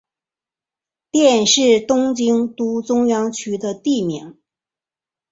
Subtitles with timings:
[1.11, 4.35] 佃是东京都中央区的地名。